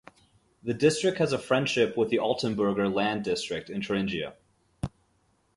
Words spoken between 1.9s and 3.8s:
with the Altenburger Land district